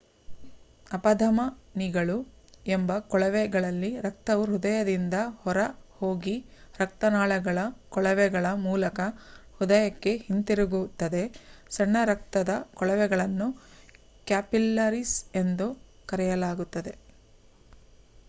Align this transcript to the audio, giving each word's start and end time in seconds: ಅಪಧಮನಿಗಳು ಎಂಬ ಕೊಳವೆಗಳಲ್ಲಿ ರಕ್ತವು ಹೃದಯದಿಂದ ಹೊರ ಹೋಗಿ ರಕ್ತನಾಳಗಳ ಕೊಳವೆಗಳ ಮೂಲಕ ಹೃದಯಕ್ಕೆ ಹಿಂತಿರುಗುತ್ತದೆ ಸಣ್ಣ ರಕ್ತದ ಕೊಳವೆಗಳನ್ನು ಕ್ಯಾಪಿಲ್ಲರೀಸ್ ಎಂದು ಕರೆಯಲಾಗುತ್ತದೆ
ಅಪಧಮನಿಗಳು 0.91 2.15
ಎಂಬ 2.67 2.91
ಕೊಳವೆಗಳಲ್ಲಿ 3.09 3.91
ರಕ್ತವು 4.01 4.43
ಹೃದಯದಿಂದ 4.47 5.17
ಹೊರ 5.37 5.59
ಹೋಗಿ 5.97 6.33
ರಕ್ತನಾಳಗಳ 6.75 7.59
ಕೊಳವೆಗಳ 7.89 8.45
ಮೂಲಕ 8.65 8.99
ಹೃದಯಕ್ಕೆ 9.57 10.13
ಹಿಂತಿರುಗುತ್ತದೆ 10.25 11.23
ಸಣ್ಣ 11.71 11.97
ರಕ್ತದ 12.05 12.49
ಕೊಳವೆಗಳನ್ನು 12.75 13.49
ಕ್ಯಾಪಿಲ್ಲರೀಸ್ 14.27 15.17
ಎಂದು 15.35 15.69
ಕರೆಯಲಾಗುತ್ತದೆ 16.09 16.95